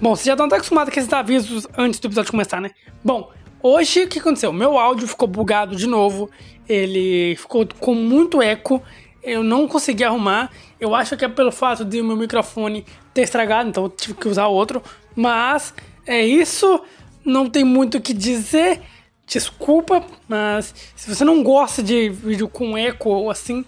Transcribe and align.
Bom, 0.00 0.14
vocês 0.14 0.26
já 0.26 0.34
estão 0.34 0.46
até 0.46 0.54
acostumados 0.54 0.94
com 0.94 1.00
esses 1.00 1.12
avisos 1.12 1.66
antes 1.76 1.98
do 1.98 2.06
episódio 2.06 2.30
começar, 2.30 2.60
né? 2.60 2.70
Bom, 3.02 3.32
hoje 3.60 4.04
o 4.04 4.08
que 4.08 4.20
aconteceu? 4.20 4.52
Meu 4.52 4.78
áudio 4.78 5.08
ficou 5.08 5.26
bugado 5.26 5.74
de 5.74 5.88
novo, 5.88 6.30
ele 6.68 7.34
ficou 7.34 7.66
com 7.80 7.94
muito 7.94 8.40
eco, 8.40 8.80
eu 9.24 9.42
não 9.42 9.66
consegui 9.66 10.04
arrumar. 10.04 10.52
Eu 10.78 10.94
acho 10.94 11.16
que 11.16 11.24
é 11.24 11.28
pelo 11.28 11.50
fato 11.50 11.84
de 11.84 12.00
meu 12.00 12.16
microfone 12.16 12.86
ter 13.12 13.22
estragado, 13.22 13.70
então 13.70 13.84
eu 13.84 13.90
tive 13.90 14.14
que 14.14 14.28
usar 14.28 14.46
outro. 14.46 14.80
Mas 15.16 15.74
é 16.06 16.24
isso, 16.24 16.80
não 17.24 17.50
tem 17.50 17.64
muito 17.64 17.98
o 17.98 18.00
que 18.00 18.14
dizer. 18.14 18.80
Desculpa, 19.26 20.04
mas 20.28 20.72
se 20.94 21.12
você 21.12 21.24
não 21.24 21.42
gosta 21.42 21.82
de 21.82 22.08
vídeo 22.08 22.48
com 22.48 22.78
eco 22.78 23.10
ou 23.10 23.32
assim, 23.32 23.64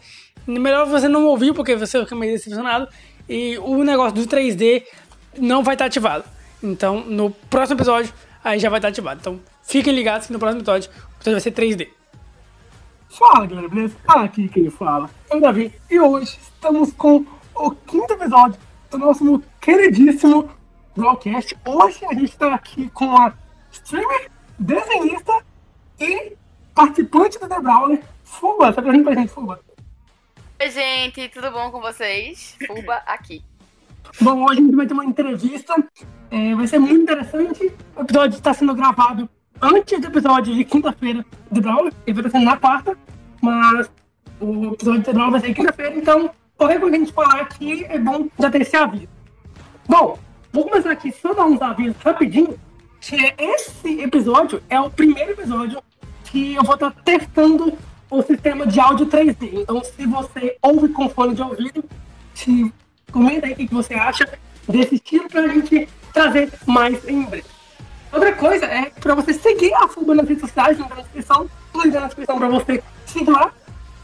melhor 0.47 0.87
você 0.87 1.09
não 1.09 1.27
ouvir 1.27 1.53
porque 1.53 1.75
você 1.75 1.99
fica 1.99 2.15
meio 2.15 2.35
decepcionado. 2.35 2.87
E 3.29 3.59
o 3.59 3.83
negócio 3.83 4.15
do 4.15 4.27
3D 4.29 4.85
não 5.39 5.63
vai 5.63 5.75
estar 5.75 5.87
ativado. 5.87 6.25
Então, 6.63 7.05
no 7.05 7.31
próximo 7.31 7.79
episódio, 7.79 8.13
aí 8.43 8.59
já 8.59 8.69
vai 8.69 8.79
estar 8.79 8.89
ativado. 8.89 9.21
Então, 9.21 9.41
fiquem 9.63 9.95
ligados 9.95 10.27
que 10.27 10.33
no 10.33 10.39
próximo 10.39 10.61
episódio 10.61 10.91
o 10.91 11.17
episódio 11.17 11.33
vai 11.33 11.41
ser 11.41 11.53
3D. 11.53 11.89
Fala 13.09 13.47
galera, 13.47 13.69
beleza? 13.69 13.97
Aqui 14.07 14.49
quem 14.49 14.71
fala 14.71 15.11
é 15.29 15.37
o 15.37 15.41
Davi 15.41 15.75
e 15.91 15.99
hoje 15.99 16.39
estamos 16.41 16.93
com 16.93 17.27
o 17.57 17.71
quinto 17.73 18.13
episódio 18.13 18.59
do 18.89 18.99
nosso 18.99 19.43
queridíssimo 19.61 20.49
broadcast. 20.97 21.59
Hoje 21.67 22.05
a 22.05 22.15
gente 22.15 22.31
está 22.31 22.55
aqui 22.55 22.89
com 22.91 23.17
a 23.17 23.33
streamer, 23.73 24.31
desenhista 24.59 25.45
e 25.99 26.37
participante 26.73 27.39
do 27.39 27.49
The 27.49 27.61
Brawler, 27.61 28.03
Fuba. 28.23 28.73
Tá 28.73 28.81
presente 28.81 29.05
pra 29.05 29.15
gente, 29.15 29.33
Fuba? 29.33 29.61
Oi, 30.61 30.71
gente, 30.71 31.29
tudo 31.31 31.51
bom 31.51 31.71
com 31.73 31.81
vocês? 31.81 32.57
Fuba 32.67 33.03
aqui. 33.07 33.43
Bom, 34.19 34.45
hoje 34.45 34.61
a 34.61 34.63
gente 34.63 34.77
vai 34.77 34.87
ter 34.87 34.95
uma 34.95 35.05
entrevista, 35.05 35.75
é, 36.31 36.55
vai 36.55 36.67
ser 36.67 36.79
muito 36.79 37.03
interessante. 37.03 37.73
O 37.97 38.03
episódio 38.03 38.37
está 38.37 38.53
sendo 38.53 38.75
gravado 38.75 39.29
antes 39.61 40.01
do 40.01 40.07
episódio 40.07 40.55
de 40.55 40.65
quinta-feira 40.65 41.25
do 41.51 41.61
Brawler, 41.61 41.93
ele 42.07 42.23
vai 42.23 42.31
sendo 42.31 42.45
na 42.45 42.57
quarta, 42.57 42.97
mas 43.41 43.91
o 44.41 44.73
episódio 44.73 45.03
de 45.03 45.13
Brawler 45.13 45.33
vai 45.33 45.41
ser 45.41 45.55
quinta-feira, 45.55 45.97
então 45.97 46.31
qualquer 46.57 46.81
coisa 46.81 46.97
que 46.97 47.03
a 47.03 47.05
gente 47.05 47.13
falar 47.13 47.41
aqui 47.41 47.85
é 47.85 47.99
bom 47.99 48.29
já 48.39 48.51
ter 48.51 48.63
esse 48.63 48.77
aviso. 48.77 49.09
Bom, 49.87 50.19
vou 50.53 50.65
começar 50.65 50.91
aqui 50.91 51.13
só 51.13 51.35
dar 51.35 51.45
uns 51.45 51.61
avisos 51.61 51.97
rapidinho, 52.03 52.59
que 53.01 53.35
esse 53.39 54.01
episódio 54.01 54.63
é 54.69 54.81
o 54.81 54.91
primeiro 54.91 55.33
episódio 55.33 55.83
que 56.25 56.55
eu 56.55 56.63
vou 56.63 56.75
estar 56.75 56.91
testando 57.05 57.73
o 58.11 58.23
sistema 58.23 58.67
de 58.67 58.79
áudio 58.79 59.07
3D. 59.07 59.51
Então, 59.53 59.83
se 59.83 60.07
você 60.07 60.57
ouve 60.63 60.89
com 60.89 61.09
fone 61.09 61.35
de 61.35 61.43
ouvido, 61.43 61.85
se 62.35 62.73
comenta 63.11 63.47
aí 63.47 63.53
o 63.53 63.57
que 63.57 63.67
você 63.67 63.95
acha 63.95 64.27
desse 64.69 64.95
estilo 64.97 65.29
pra 65.29 65.49
gente 65.49 65.89
trazer 66.13 66.53
mais 66.67 67.07
em 67.09 67.23
breve. 67.23 67.45
Outra 68.13 68.33
coisa 68.33 68.67
é 68.67 68.91
para 69.01 69.15
você 69.15 69.33
seguir 69.33 69.73
a 69.75 69.87
Fuba 69.87 70.15
nas 70.15 70.29
redes 70.29 70.43
sociais, 70.43 70.79
na 70.79 70.87
descrição, 70.87 71.49
link 71.77 71.95
na 71.95 72.07
descrição 72.07 72.39
para 72.39 72.49
você 72.49 72.83
seguir 73.07 73.31
lá, 73.31 73.53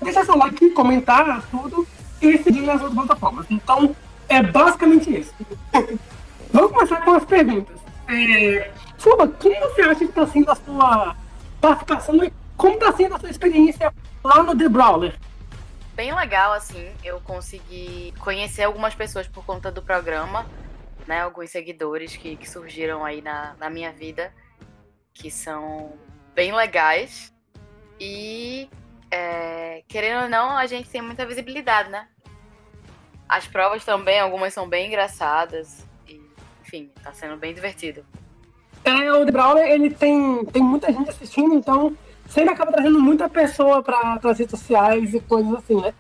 deixar 0.01 0.25
seu 0.25 0.37
like, 0.37 0.71
comentar 0.71 1.43
tudo 1.51 1.87
e 2.23 2.39
seguir 2.39 2.63
nas 2.63 2.81
outras 2.81 2.95
plataformas. 2.95 3.47
Então, 3.51 3.95
é 4.29 4.43
basicamente 4.43 5.19
isso. 5.19 5.35
Vamos 6.53 6.73
começar 6.73 7.05
com 7.05 7.15
as 7.15 7.25
perguntas. 7.25 7.77
É, 8.09 8.71
Fuba, 8.99 9.27
como 9.27 9.61
você 9.61 9.83
acha 9.83 9.97
que 9.97 10.05
está 10.05 10.27
sendo 10.27 10.51
a 10.51 10.55
sua 10.55 11.17
participação 11.61 12.25
e 12.25 12.33
como 12.57 12.75
está 12.75 12.93
sendo 12.93 13.15
a 13.17 13.19
sua 13.19 13.31
experiência 13.31 13.93
lá 14.23 14.43
no 14.43 14.57
The 14.57 14.69
Brawler? 14.69 15.15
Bem 15.97 16.15
legal, 16.15 16.53
assim, 16.53 16.95
eu 17.03 17.21
consegui 17.21 18.15
conhecer 18.21 18.63
algumas 18.63 18.95
pessoas 18.95 19.27
por 19.27 19.45
conta 19.45 19.73
do 19.73 19.83
programa 19.83 20.47
né, 21.07 21.21
alguns 21.21 21.51
seguidores 21.51 22.17
que, 22.17 22.37
que 22.37 22.49
surgiram 22.49 23.05
aí 23.05 23.23
na, 23.23 23.55
na 23.59 23.71
minha 23.71 23.93
vida, 23.93 24.33
que 25.15 25.31
são 25.31 25.93
bem 26.35 26.55
legais. 26.55 27.33
E, 28.01 28.69
é, 29.11 29.83
querendo 29.89 30.25
ou 30.25 30.29
não, 30.29 30.57
a 30.57 30.67
gente 30.67 30.89
tem 30.89 31.01
muita 31.01 31.25
visibilidade, 31.25 31.91
né? 31.91 32.09
As 33.29 33.47
provas 33.47 33.85
também, 33.85 34.21
algumas 34.21 34.53
são 34.53 34.69
bem 34.69 34.89
engraçadas. 34.89 35.85
E, 36.07 36.21
enfim, 36.63 36.91
tá 37.03 37.13
sendo 37.13 37.37
bem 37.37 37.55
divertido. 37.55 38.05
É, 38.85 39.13
o 39.13 39.25
The 39.25 39.33
Brawler, 39.33 39.69
ele 39.69 39.91
tem, 39.91 40.45
tem 40.47 40.63
muita 40.63 40.93
gente 40.93 41.11
assistindo, 41.11 41.55
então 41.55 41.97
sempre 42.29 42.53
acaba 42.53 42.73
trazendo 42.73 43.01
muita 43.01 43.29
pessoa 43.29 43.83
para 43.83 44.19
as 44.23 44.39
redes 44.39 44.51
sociais 44.51 45.15
e 45.15 45.21
coisas 45.21 45.55
assim, 45.55 45.81
né? 45.81 45.95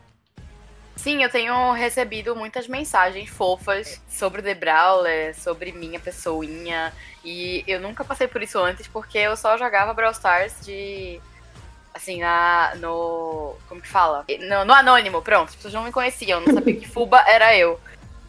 Sim, 0.97 1.23
eu 1.23 1.31
tenho 1.31 1.73
recebido 1.73 2.35
muitas 2.35 2.67
mensagens 2.67 3.29
fofas 3.29 4.01
sobre 4.09 4.41
The 4.43 4.55
Brawler, 4.55 5.39
sobre 5.39 5.71
minha 5.71 6.01
pessoinha. 6.01 6.93
E 7.23 7.63
eu 7.67 7.79
nunca 7.79 8.03
passei 8.03 8.27
por 8.27 8.43
isso 8.43 8.59
antes, 8.59 8.89
porque 8.89 9.19
eu 9.19 9.37
só 9.37 9.59
jogava 9.59 9.93
Brawl 9.93 10.13
Stars 10.13 10.65
de. 10.65 11.21
Assim, 11.95 12.21
na, 12.21 12.75
no. 12.77 13.55
Como 13.69 13.81
que 13.81 13.89
fala? 13.89 14.25
No, 14.49 14.65
no 14.65 14.73
anônimo, 14.73 15.21
pronto. 15.21 15.51
As 15.51 15.57
pessoas 15.57 15.75
não 15.75 15.85
me 15.85 15.93
conheciam, 15.93 16.41
não 16.41 16.53
sabiam 16.53 16.81
que 16.81 16.89
Fuba 16.89 17.23
era 17.29 17.57
eu. 17.57 17.79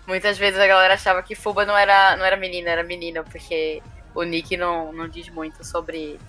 Muitas 0.06 0.38
vezes 0.38 0.59
a 0.59 0.68
galera 0.68 0.94
achava 0.94 1.24
que 1.24 1.35
Fuba 1.35 1.66
não 1.66 1.75
era, 1.75 2.16
não 2.18 2.25
era 2.25 2.35
menina, 2.35 2.69
era 2.69 2.84
menina, 2.84 3.24
porque 3.24 3.81
o 4.14 4.24
Nick 4.24 4.58
não, 4.58 4.91
não 4.91 5.08
diz 5.08 5.29
muito 5.29 5.66
sobre 5.66 6.19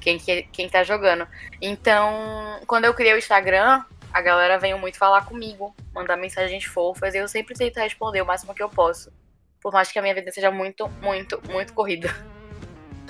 quem, 0.00 0.18
que, 0.18 0.42
quem 0.44 0.68
tá 0.68 0.82
jogando. 0.82 1.26
Então, 1.60 2.60
quando 2.66 2.84
eu 2.84 2.94
criei 2.94 3.14
o 3.14 3.18
Instagram, 3.18 3.84
a 4.12 4.20
galera 4.20 4.58
veio 4.58 4.78
muito 4.78 4.98
falar 4.98 5.24
comigo, 5.24 5.74
mandar 5.94 6.16
mensagens 6.16 6.64
fofas, 6.64 7.14
e 7.14 7.18
eu 7.18 7.28
sempre 7.28 7.54
tento 7.54 7.76
responder 7.78 8.22
o 8.22 8.26
máximo 8.26 8.54
que 8.54 8.62
eu 8.62 8.68
posso. 8.68 9.12
Por 9.60 9.72
mais 9.72 9.90
que 9.90 9.98
a 9.98 10.02
minha 10.02 10.14
vida 10.14 10.30
seja 10.30 10.50
muito, 10.50 10.88
muito, 11.02 11.40
muito 11.50 11.74
corrida. 11.74 12.14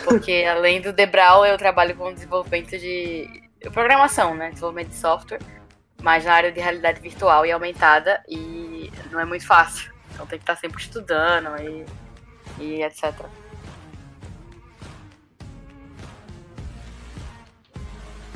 Porque 0.05 0.45
além 0.49 0.81
do 0.81 0.93
Debral, 0.93 1.45
eu 1.47 1.57
trabalho 1.57 1.95
com 1.95 2.13
desenvolvimento 2.13 2.79
de 2.79 3.43
programação, 3.73 4.35
né? 4.35 4.51
Desenvolvimento 4.51 4.89
de 4.89 4.97
software, 4.97 5.41
mas 6.03 6.25
na 6.25 6.33
área 6.33 6.53
de 6.53 6.61
realidade 6.61 7.01
virtual 7.01 7.45
e 7.45 7.53
aumentada, 7.53 8.23
e 8.29 8.91
não 9.11 9.21
é 9.21 9.25
muito 9.25 9.47
fácil. 9.47 9.93
Então 10.13 10.27
tem 10.27 10.39
que 10.39 10.43
estar 10.43 10.57
sempre 10.57 10.81
estudando 10.81 11.51
e, 11.61 11.87
e 12.61 12.83
etc. 12.83 13.15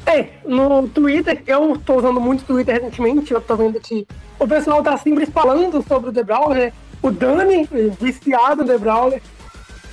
É, 0.07 0.29
no 0.45 0.89
Twitter, 0.89 1.43
eu 1.47 1.79
tô 1.79 1.97
usando 1.97 2.21
muito 2.21 2.45
Twitter 2.45 2.75
recentemente, 2.75 3.33
eu 3.33 3.41
tô 3.41 3.57
vendo 3.57 3.81
que 3.81 4.07
o 4.39 4.47
pessoal 4.47 4.83
tá 4.83 4.97
sempre 4.97 5.27
falando 5.27 5.83
sobre 5.87 6.11
o 6.11 6.13
The 6.13 6.25
Brawler, 6.25 6.73
o 7.01 7.11
Dani, 7.11 7.69
viciado 8.01 8.63
no 8.63 8.69
The 8.69 8.79
Brawler, 8.79 9.23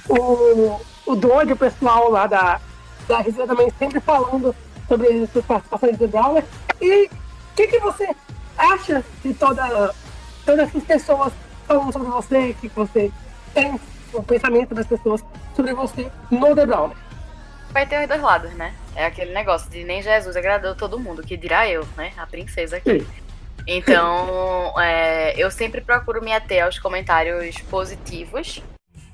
o, 0.09 0.79
o 1.05 1.15
Dodge, 1.15 1.53
o 1.53 1.57
pessoal 1.57 2.09
lá 2.09 2.25
da, 2.25 2.59
da 3.07 3.19
RZ 3.19 3.35
também 3.47 3.71
sempre 3.77 3.99
falando 3.99 4.55
sobre 4.87 5.27
suas 5.27 5.45
participações 5.45 5.97
do 5.97 5.99
The 5.99 6.07
Brawler. 6.07 6.43
E 6.81 7.05
o 7.05 7.09
que, 7.55 7.67
que 7.67 7.79
você 7.79 8.09
acha 8.57 9.03
de 9.23 9.33
toda, 9.35 9.93
todas 10.45 10.67
essas 10.67 10.83
pessoas 10.83 11.31
falando 11.67 11.93
sobre 11.93 12.09
você, 12.09 12.55
que 12.59 12.67
você 12.69 13.11
tem 13.53 13.79
o 14.11 14.23
pensamento 14.23 14.73
das 14.73 14.87
pessoas 14.87 15.23
sobre 15.55 15.73
você 15.73 16.11
no 16.31 16.55
The 16.55 16.65
Brawler? 16.65 16.97
Vai 17.72 17.85
ter 17.85 18.02
os 18.02 18.07
dois 18.07 18.22
lados, 18.22 18.52
né? 18.53 18.74
É 18.96 19.06
aquele 19.06 19.34
negócio 19.34 19.69
de 19.69 19.84
nem 19.84 20.02
Jesus 20.02 20.35
agradou 20.35 20.75
todo 20.75 21.00
mundo, 21.00 21.24
que 21.24 21.38
dirá 21.38 21.68
eu, 21.68 21.88
né? 21.96 22.12
A 22.18 22.25
princesa 22.25 22.78
aqui. 22.78 23.06
Então, 23.68 24.74
é, 24.80 25.34
eu 25.38 25.50
sempre 25.52 25.81
procuro 25.81 26.22
me 26.22 26.34
ater 26.34 26.63
aos 26.63 26.80
comentários 26.80 27.57
positivos, 27.62 28.63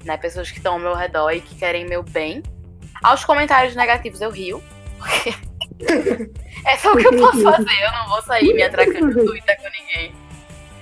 né? 0.04 0.18
Pessoas 0.18 0.50
que 0.50 0.58
estão 0.58 0.74
ao 0.74 0.80
meu 0.80 0.96
redor 0.96 1.32
e 1.32 1.42
que 1.42 1.56
querem 1.56 1.86
meu 1.86 2.04
bem. 2.04 2.42
Aos 3.04 3.26
comentários 3.26 3.76
negativos 3.76 4.22
eu 4.22 4.32
rio, 4.32 4.64
porque 4.98 5.36
é 6.66 6.78
só 6.78 6.94
o 6.94 6.98
que 6.98 7.08
eu 7.08 7.18
posso 7.18 7.42
fazer. 7.44 7.84
Eu 7.84 7.92
não 7.92 8.08
vou 8.08 8.22
sair 8.24 8.54
me 8.54 8.64
atracando 8.64 9.08
no 9.08 9.26
Twitter 9.26 9.58
com 9.62 9.70
ninguém. 9.70 10.16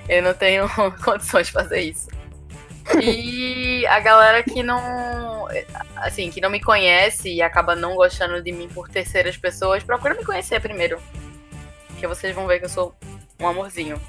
Eu 0.08 0.22
não 0.22 0.34
tenho 0.34 0.68
condições 1.02 1.46
de 1.46 1.52
fazer 1.52 1.80
isso. 1.80 2.13
E 3.02 3.86
a 3.86 4.00
galera 4.00 4.42
que 4.42 4.62
não. 4.62 5.48
Assim, 5.96 6.30
que 6.30 6.40
não 6.40 6.50
me 6.50 6.60
conhece 6.60 7.32
e 7.32 7.42
acaba 7.42 7.76
não 7.76 7.94
gostando 7.94 8.42
de 8.42 8.52
mim 8.52 8.68
por 8.68 8.88
terceiras 8.88 9.36
pessoas, 9.36 9.82
procura 9.82 10.14
me 10.14 10.24
conhecer 10.24 10.60
primeiro. 10.60 10.98
Que 11.98 12.06
vocês 12.06 12.34
vão 12.34 12.46
ver 12.46 12.58
que 12.58 12.64
eu 12.64 12.70
sou 12.70 12.94
um 13.40 13.46
amorzinho. 13.46 14.00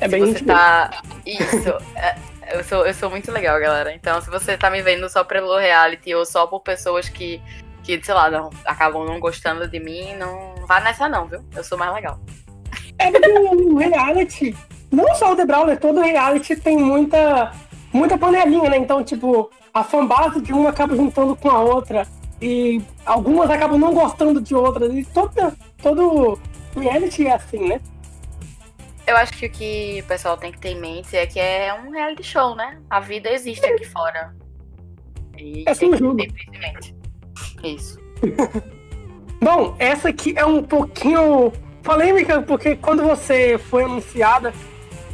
É 0.00 0.04
se 0.04 0.10
bem 0.10 0.20
você 0.20 0.44
tá. 0.44 1.02
Isso. 1.24 1.68
É, 1.94 2.16
eu, 2.56 2.64
sou, 2.64 2.86
eu 2.86 2.94
sou 2.94 3.10
muito 3.10 3.32
legal, 3.32 3.58
galera. 3.58 3.92
Então, 3.92 4.20
se 4.20 4.30
você 4.30 4.56
tá 4.56 4.70
me 4.70 4.82
vendo 4.82 5.08
só 5.08 5.24
pelo 5.24 5.56
reality 5.56 6.14
ou 6.14 6.24
só 6.24 6.46
por 6.46 6.60
pessoas 6.60 7.08
que, 7.08 7.40
que 7.82 8.00
sei 8.02 8.14
lá, 8.14 8.30
não, 8.30 8.50
acabam 8.64 9.04
não 9.04 9.18
gostando 9.18 9.68
de 9.68 9.80
mim, 9.80 10.14
não 10.16 10.54
vá 10.66 10.80
nessa, 10.80 11.08
não, 11.08 11.26
viu? 11.26 11.44
Eu 11.54 11.64
sou 11.64 11.78
mais 11.78 11.92
legal. 11.94 12.20
É 12.98 13.10
porque 13.10 13.28
o 13.28 13.76
reality, 13.76 14.56
não 14.90 15.14
só 15.14 15.32
o 15.32 15.36
The 15.36 15.44
Brawler, 15.44 15.78
todo 15.78 16.00
reality 16.00 16.56
tem 16.56 16.76
muita 16.76 17.52
muita 17.96 18.18
panelinha, 18.18 18.70
né? 18.70 18.76
Então, 18.76 19.02
tipo, 19.02 19.50
a 19.72 19.82
fanbase 19.82 20.40
de 20.40 20.52
uma 20.52 20.70
acaba 20.70 20.94
juntando 20.94 21.34
com 21.34 21.50
a 21.50 21.60
outra. 21.60 22.06
E 22.40 22.82
algumas 23.04 23.50
acabam 23.50 23.78
não 23.78 23.94
gostando 23.94 24.40
de 24.40 24.54
outras. 24.54 24.92
E 24.94 25.04
todo, 25.04 25.32
todo 25.82 26.38
reality 26.76 27.26
é 27.26 27.34
assim, 27.34 27.66
né? 27.68 27.80
Eu 29.06 29.16
acho 29.16 29.32
que 29.32 29.46
o 29.46 29.50
que 29.50 30.00
o 30.04 30.06
pessoal 30.06 30.36
tem 30.36 30.52
que 30.52 30.58
ter 30.58 30.70
em 30.70 30.80
mente 30.80 31.16
é 31.16 31.26
que 31.26 31.38
é 31.38 31.72
um 31.72 31.90
reality 31.90 32.24
show, 32.24 32.54
né? 32.54 32.78
A 32.90 33.00
vida 33.00 33.30
existe 33.30 33.64
aqui 33.64 33.84
fora. 33.84 34.34
E 35.38 35.64
É 35.66 35.72
um 35.72 35.96
jogo. 35.96 36.20
Simplesmente. 36.20 36.94
Isso. 37.62 37.98
Bom, 39.40 39.76
essa 39.78 40.08
aqui 40.08 40.34
é 40.36 40.44
um 40.44 40.62
pouquinho 40.62 41.52
polêmica, 41.82 42.42
porque 42.42 42.74
quando 42.74 43.02
você 43.02 43.58
foi 43.58 43.84
anunciada 43.84 44.52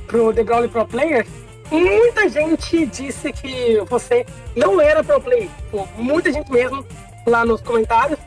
pro 0.07 0.33
The 0.33 0.43
Brawler 0.43 0.71
Pro 0.71 0.87
Player, 0.87 1.27
muita 1.73 2.29
gente 2.29 2.87
disse 2.87 3.33
que 3.33 3.81
você 3.89 4.27
não 4.57 4.81
era 4.81 5.03
pro 5.03 5.21
player. 5.21 5.49
Pô, 5.71 5.87
Muita 5.97 6.33
gente 6.33 6.51
mesmo 6.51 6.87
lá 7.27 7.45
nos 7.45 7.61
comentários 7.61 8.19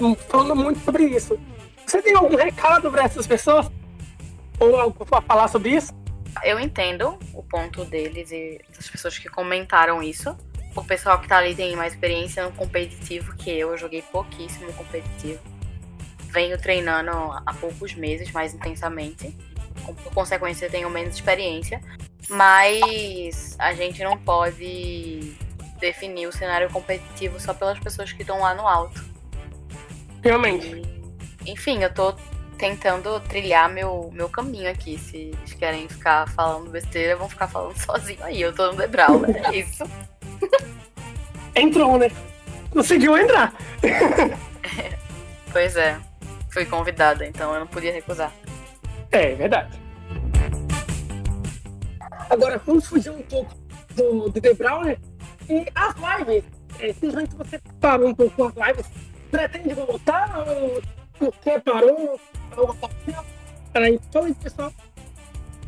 hum, 0.00 0.14
falando 0.14 0.56
muito 0.56 0.80
sobre 0.80 1.04
isso. 1.04 1.38
Você 1.86 2.00
tem 2.00 2.14
algum 2.14 2.36
recado 2.36 2.90
para 2.90 3.04
essas 3.04 3.26
pessoas? 3.26 3.70
Ou 4.58 4.76
algo 4.76 5.04
pra 5.04 5.20
falar 5.20 5.48
sobre 5.48 5.70
isso? 5.70 5.92
Eu 6.42 6.58
entendo 6.58 7.18
o 7.32 7.42
ponto 7.42 7.84
deles 7.84 8.30
e 8.32 8.60
das 8.74 8.88
pessoas 8.88 9.18
que 9.18 9.28
comentaram 9.28 10.02
isso. 10.02 10.36
O 10.74 10.82
pessoal 10.82 11.20
que 11.20 11.28
tá 11.28 11.38
ali 11.38 11.54
tem 11.54 11.76
mais 11.76 11.92
experiência 11.92 12.44
no 12.44 12.52
competitivo 12.52 13.36
que 13.36 13.50
eu. 13.50 13.70
Eu 13.70 13.78
joguei 13.78 14.02
pouquíssimo 14.02 14.72
competitivo. 14.72 15.40
Venho 16.30 16.58
treinando 16.58 17.10
há 17.10 17.54
poucos 17.60 17.94
meses, 17.94 18.32
mais 18.32 18.52
intensamente. 18.54 19.36
Com- 19.84 19.94
Por 19.94 20.12
consequência, 20.14 20.66
eu 20.66 20.70
tenho 20.70 20.90
menos 20.90 21.14
experiência. 21.14 21.80
Mas 22.28 23.54
a 23.58 23.72
gente 23.74 24.02
não 24.02 24.16
pode 24.16 25.34
definir 25.78 26.26
o 26.26 26.32
cenário 26.32 26.70
competitivo 26.70 27.38
só 27.40 27.52
pelas 27.52 27.78
pessoas 27.78 28.12
que 28.12 28.22
estão 28.22 28.40
lá 28.40 28.54
no 28.54 28.66
alto. 28.66 29.04
Realmente. 30.22 30.66
E, 31.44 31.50
enfim, 31.50 31.82
eu 31.82 31.92
tô 31.92 32.14
tentando 32.56 33.20
trilhar 33.20 33.68
meu, 33.68 34.10
meu 34.14 34.28
caminho 34.28 34.70
aqui. 34.70 34.96
Se 34.98 35.16
eles 35.16 35.52
querem 35.54 35.86
ficar 35.88 36.26
falando 36.30 36.70
besteira, 36.70 37.16
vão 37.16 37.28
ficar 37.28 37.48
falando 37.48 37.76
sozinho 37.82 38.24
aí. 38.24 38.40
Eu 38.40 38.54
tô 38.54 38.72
no 38.72 38.78
Debral, 38.78 39.18
né? 39.18 39.42
É 39.52 39.56
isso. 39.56 39.84
Entrou, 41.54 41.98
né? 41.98 42.10
Conseguiu 42.70 43.16
entrar. 43.16 43.52
Pois 45.52 45.76
é. 45.76 45.96
Fui 46.50 46.64
convidada, 46.66 47.24
então 47.24 47.54
eu 47.54 47.60
não 47.60 47.66
podia 47.68 47.92
recusar. 47.92 48.32
É, 49.14 49.32
é 49.32 49.34
verdade. 49.36 49.80
Agora, 52.28 52.60
vamos 52.66 52.86
fugir 52.86 53.10
um 53.10 53.22
pouco 53.22 53.54
do, 53.94 54.28
do 54.28 54.40
The 54.40 54.54
Browner. 54.54 54.98
E 55.48 55.66
as 55.74 55.94
lives, 55.94 56.44
é, 56.80 56.92
simplesmente 56.92 57.36
você 57.36 57.60
parou 57.80 58.08
um 58.08 58.14
pouco 58.14 58.34
com 58.34 58.44
as 58.46 58.68
lives, 58.68 58.86
pretende 59.30 59.74
voltar 59.74 60.44
ou 60.48 60.82
por 61.18 61.32
que 61.36 61.60
parou? 61.60 62.18
Aconteceu? 62.50 63.24
Peraí, 63.72 64.00
fala 64.12 64.26
aí, 64.26 64.34
pessoal. 64.34 64.72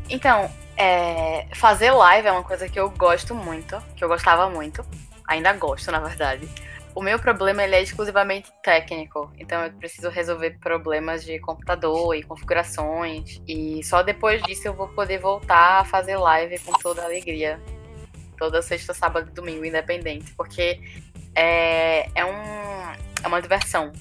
Então, 0.09 0.51
é, 0.75 1.47
fazer 1.53 1.91
live 1.91 2.27
é 2.27 2.31
uma 2.31 2.43
coisa 2.43 2.67
que 2.67 2.79
eu 2.79 2.89
gosto 2.89 3.33
muito, 3.33 3.81
que 3.95 4.03
eu 4.03 4.09
gostava 4.09 4.49
muito. 4.49 4.85
Ainda 5.27 5.53
gosto, 5.53 5.91
na 5.91 5.99
verdade. 5.99 6.49
O 6.97 7.01
meu 7.03 7.19
problema 7.19 7.63
ele 7.63 7.75
é 7.75 7.81
exclusivamente 7.83 8.51
técnico, 8.63 9.31
então 9.37 9.63
eu 9.63 9.71
preciso 9.71 10.09
resolver 10.09 10.57
problemas 10.59 11.23
de 11.23 11.37
computador 11.37 12.15
e 12.15 12.23
configurações. 12.23 13.39
E 13.47 13.83
só 13.83 14.01
depois 14.01 14.41
disso 14.41 14.67
eu 14.67 14.73
vou 14.73 14.87
poder 14.87 15.19
voltar 15.19 15.81
a 15.81 15.85
fazer 15.85 16.17
live 16.17 16.57
com 16.57 16.71
toda 16.79 17.03
a 17.03 17.05
alegria. 17.05 17.61
Toda 18.35 18.63
sexta, 18.63 18.95
sábado 18.95 19.29
e 19.29 19.31
domingo, 19.31 19.63
independente. 19.63 20.33
Porque 20.35 20.81
é, 21.35 22.09
é, 22.15 22.25
um, 22.25 22.31
é 23.23 23.27
uma 23.27 23.43
diversão. 23.43 23.93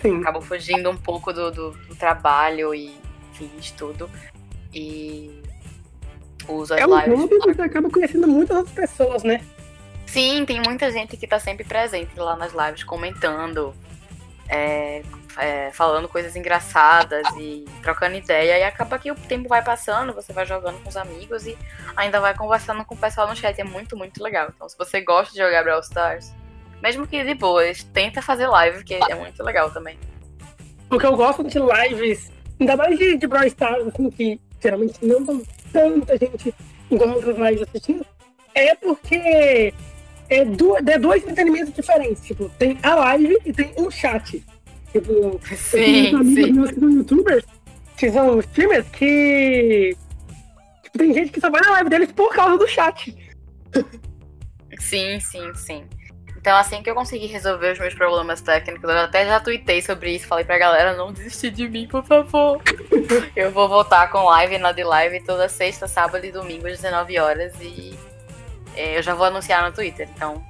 Sim. 0.00 0.20
Acabo 0.22 0.40
fugindo 0.40 0.88
um 0.88 0.96
pouco 0.96 1.30
do, 1.30 1.50
do, 1.50 1.70
do 1.72 1.94
trabalho 1.94 2.74
e 2.74 2.98
enfim, 3.32 3.50
estudo. 3.58 4.08
E 4.72 5.42
uso 6.48 6.72
as 6.72 6.80
É 6.80 6.86
um 6.86 6.98
lives. 6.98 7.28
que 7.28 7.38
você 7.38 7.60
acaba 7.60 7.90
conhecendo 7.90 8.26
muitas 8.26 8.56
outras 8.56 8.74
pessoas, 8.74 9.22
né? 9.22 9.44
Sim, 10.12 10.44
tem 10.44 10.60
muita 10.60 10.92
gente 10.92 11.16
que 11.16 11.26
tá 11.26 11.38
sempre 11.38 11.64
presente 11.64 12.20
lá 12.20 12.36
nas 12.36 12.52
lives, 12.52 12.84
comentando, 12.84 13.74
é, 14.46 15.00
é, 15.38 15.70
falando 15.72 16.06
coisas 16.06 16.36
engraçadas 16.36 17.26
e 17.38 17.64
trocando 17.80 18.16
ideia. 18.16 18.58
E 18.58 18.62
acaba 18.62 18.98
que 18.98 19.10
o 19.10 19.14
tempo 19.14 19.48
vai 19.48 19.64
passando, 19.64 20.12
você 20.12 20.30
vai 20.30 20.44
jogando 20.44 20.82
com 20.82 20.90
os 20.90 20.98
amigos 20.98 21.46
e 21.46 21.56
ainda 21.96 22.20
vai 22.20 22.36
conversando 22.36 22.84
com 22.84 22.94
o 22.94 22.98
pessoal 22.98 23.26
no 23.26 23.34
chat. 23.34 23.58
É 23.58 23.64
muito, 23.64 23.96
muito 23.96 24.22
legal. 24.22 24.50
Então, 24.54 24.68
se 24.68 24.76
você 24.76 25.00
gosta 25.00 25.32
de 25.32 25.38
jogar 25.38 25.64
Brawl 25.64 25.80
Stars, 25.80 26.30
mesmo 26.82 27.06
que 27.06 27.24
de 27.24 27.32
boas, 27.32 27.82
tenta 27.82 28.20
fazer 28.20 28.48
live, 28.48 28.84
que 28.84 28.92
é 28.92 29.14
muito 29.14 29.42
legal 29.42 29.70
também. 29.70 29.98
Porque 30.90 31.06
eu 31.06 31.16
gosto 31.16 31.42
de 31.42 31.58
lives, 31.58 32.30
ainda 32.60 32.76
mais 32.76 32.98
de, 32.98 33.16
de 33.16 33.26
Brawl 33.26 33.46
Stars, 33.46 33.86
assim, 33.86 34.10
que 34.10 34.38
geralmente 34.60 35.02
não 35.02 35.42
tanta 35.72 36.18
gente 36.18 36.54
igual 36.90 37.14
outras 37.14 37.38
lives 37.38 37.62
assistindo, 37.62 38.04
é 38.54 38.74
porque 38.74 39.72
é, 40.32 40.44
du 40.44 40.76
é 40.76 40.98
dois 40.98 41.22
entretenimentos 41.22 41.74
diferentes. 41.74 42.24
Tipo, 42.24 42.48
tem 42.58 42.78
a 42.82 42.94
live 42.94 43.38
e 43.44 43.52
tem 43.52 43.72
um 43.76 43.90
chat. 43.90 44.44
Tipo, 44.90 45.40
Sim, 45.56 46.14
amigos 46.14 46.52
meus 46.52 46.70
que 46.70 46.80
são 46.80 46.90
youtubers, 46.90 47.44
que 47.96 48.10
são 48.10 48.40
streamers, 48.40 48.88
que 48.88 49.96
tipo, 50.82 50.98
tem 50.98 51.14
gente 51.14 51.32
que 51.32 51.40
só 51.40 51.50
vai 51.50 51.60
na 51.62 51.70
live 51.72 51.90
deles 51.90 52.12
por 52.12 52.34
causa 52.34 52.58
do 52.58 52.68
chat. 52.68 53.14
Sim, 54.78 55.20
sim, 55.20 55.54
sim. 55.54 55.84
Então, 56.36 56.56
assim 56.56 56.82
que 56.82 56.90
eu 56.90 56.94
conseguir 56.94 57.26
resolver 57.26 57.70
os 57.70 57.78
meus 57.78 57.94
problemas 57.94 58.40
técnicos, 58.40 58.82
eu 58.82 58.98
até 58.98 59.24
já 59.24 59.38
tuitei 59.38 59.80
sobre 59.80 60.16
isso, 60.16 60.26
falei 60.26 60.44
pra 60.44 60.58
galera 60.58 60.96
não 60.96 61.12
desistir 61.12 61.52
de 61.52 61.68
mim, 61.68 61.86
por 61.86 62.04
favor. 62.04 62.60
eu 63.36 63.52
vou 63.52 63.68
voltar 63.68 64.10
com 64.10 64.24
live 64.24 64.58
na 64.58 64.72
de 64.72 64.82
live 64.82 65.24
toda 65.24 65.48
sexta, 65.48 65.86
sábado 65.86 66.26
e 66.26 66.32
domingo 66.32 66.66
às 66.66 66.80
19 66.80 67.18
horas 67.18 67.52
e 67.60 67.91
é, 68.76 68.98
eu 68.98 69.02
já 69.02 69.14
vou 69.14 69.26
anunciar 69.26 69.64
no 69.68 69.74
Twitter. 69.74 70.08
Então, 70.14 70.42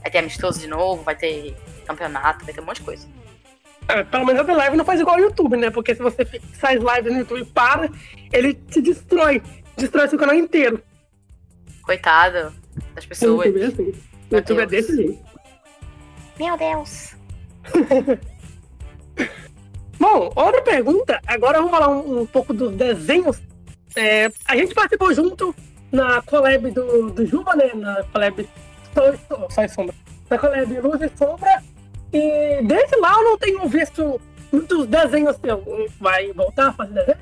vai 0.00 0.10
ter 0.10 0.18
amistoso 0.18 0.60
de 0.60 0.66
novo, 0.66 1.02
vai 1.02 1.16
ter 1.16 1.56
campeonato, 1.86 2.44
vai 2.44 2.54
ter 2.54 2.60
um 2.60 2.64
monte 2.64 2.76
de 2.76 2.82
coisa. 2.82 3.06
É, 3.88 4.04
pelo 4.04 4.24
menos 4.24 4.42
a 4.42 4.44
The 4.44 4.54
Live 4.54 4.76
não 4.76 4.84
faz 4.84 5.00
igual 5.00 5.16
ao 5.16 5.22
YouTube, 5.22 5.56
né? 5.56 5.70
Porque 5.70 5.94
se 5.94 6.02
você 6.02 6.24
faz 6.24 6.80
live 6.80 7.10
no 7.10 7.18
YouTube 7.18 7.40
e 7.42 7.44
para, 7.44 7.90
ele 8.32 8.54
te 8.54 8.80
destrói. 8.80 9.42
Destrói 9.76 10.08
seu 10.08 10.18
canal 10.18 10.34
inteiro. 10.34 10.82
Coitado 11.82 12.54
das 12.94 13.04
O 13.04 13.08
pessoas. 13.08 13.46
YouTube 13.46 13.62
é 13.62 13.66
assim. 13.66 13.82
O 13.82 13.94
Meu 14.30 14.38
YouTube 14.38 14.60
é 14.60 14.66
Deus. 14.66 14.86
desse 14.86 14.96
jeito. 14.96 15.18
Meu 16.38 16.56
Deus. 16.56 17.16
Bom, 19.98 20.32
outra 20.34 20.62
pergunta. 20.62 21.20
Agora 21.26 21.58
vamos 21.58 21.72
falar 21.72 21.88
um, 21.88 22.20
um 22.22 22.26
pouco 22.26 22.54
dos 22.54 22.72
desenhos. 22.72 23.42
É, 23.96 24.28
a 24.46 24.56
gente 24.56 24.72
participou 24.72 25.12
junto 25.12 25.54
na 25.92 26.22
collab 26.22 26.70
do, 26.70 27.10
do 27.10 27.26
Juba, 27.26 27.54
né? 27.56 27.70
Na 27.74 28.02
collab 28.04 28.48
Sol, 28.94 29.14
e- 29.14 29.52
Sol 29.54 29.64
e 29.64 29.68
Sombra. 29.68 29.94
Na 30.28 30.38
collab 30.38 30.80
Luz 30.80 31.00
e 31.02 31.10
Sombra. 31.16 31.62
E 32.12 32.60
desde 32.62 32.96
lá 32.96 33.12
eu 33.12 33.24
não 33.24 33.38
tenho 33.38 33.68
visto 33.68 34.20
muitos 34.52 34.86
desenhos 34.86 35.36
seus. 35.36 35.92
Vai 36.00 36.32
voltar 36.32 36.68
a 36.68 36.72
fazer 36.72 36.92
desenho? 36.94 37.18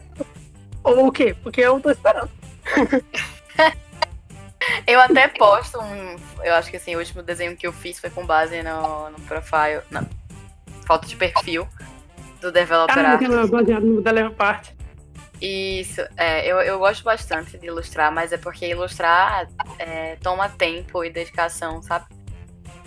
Ou 0.85 1.07
o 1.09 1.12
quê? 1.12 1.35
Porque 1.43 1.61
eu 1.61 1.81
tô 1.81 1.90
esperando. 1.90 2.31
Eu 4.87 5.00
até 5.00 5.28
posto 5.28 5.78
um. 5.81 6.16
Eu 6.43 6.54
acho 6.54 6.71
que 6.71 6.76
assim, 6.76 6.95
o 6.95 6.99
último 6.99 7.23
desenho 7.23 7.57
que 7.57 7.66
eu 7.66 7.73
fiz 7.73 7.99
foi 7.99 8.11
com 8.11 8.25
base 8.26 8.62
no, 8.62 9.11
no 9.11 9.21
profile. 9.21 9.81
Na 9.90 10.04
foto 10.87 11.07
de 11.07 11.14
perfil 11.16 11.66
do 12.40 12.50
developer 12.50 12.99
Ah, 12.99 13.12
art. 13.12 13.23
aquela 13.23 13.47
baseada 13.47 13.85
no 13.87 14.02
Parte. 14.35 14.75
Isso, 15.40 16.00
é, 16.16 16.47
eu, 16.47 16.61
eu 16.61 16.78
gosto 16.78 17.04
bastante 17.04 17.57
de 17.57 17.66
ilustrar, 17.66 18.12
mas 18.12 18.33
é 18.33 18.37
porque 18.37 18.66
ilustrar 18.66 19.49
é, 19.78 20.16
toma 20.16 20.49
tempo 20.49 21.04
e 21.04 21.11
dedicação, 21.11 21.80
sabe? 21.80 22.07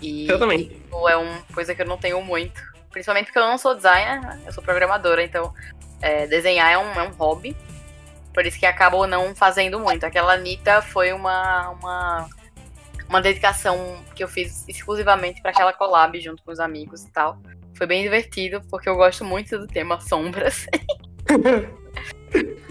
E 0.00 0.28
Eu 0.28 0.38
também. 0.38 0.68
tipo, 0.68 1.08
é 1.08 1.16
uma 1.16 1.42
coisa 1.54 1.74
que 1.74 1.80
eu 1.80 1.86
não 1.86 1.96
tenho 1.96 2.20
muito. 2.22 2.60
Principalmente 2.90 3.26
porque 3.26 3.38
eu 3.38 3.46
não 3.46 3.56
sou 3.56 3.74
designer, 3.74 4.20
né? 4.20 4.40
eu 4.44 4.52
sou 4.52 4.62
programadora, 4.62 5.22
então 5.22 5.54
é, 6.02 6.26
desenhar 6.26 6.70
é 6.70 6.76
um, 6.76 6.92
é 6.92 7.02
um 7.04 7.12
hobby. 7.12 7.56
Por 8.34 8.44
isso 8.44 8.58
que 8.58 8.66
acabo 8.66 9.06
não 9.06 9.34
fazendo 9.34 9.78
muito. 9.78 10.04
Aquela 10.04 10.34
Anitta 10.34 10.82
foi 10.82 11.12
uma, 11.12 11.70
uma, 11.70 12.28
uma 13.08 13.22
dedicação 13.22 14.02
que 14.14 14.22
eu 14.22 14.28
fiz 14.28 14.66
exclusivamente 14.68 15.40
para 15.40 15.52
aquela 15.52 15.72
collab 15.72 16.20
junto 16.20 16.42
com 16.42 16.50
os 16.50 16.60
amigos 16.60 17.02
e 17.04 17.10
tal. 17.10 17.38
Foi 17.74 17.86
bem 17.86 18.02
divertido, 18.02 18.60
porque 18.70 18.88
eu 18.88 18.96
gosto 18.96 19.24
muito 19.24 19.58
do 19.58 19.66
tema 19.66 20.00
sombras. 20.00 20.66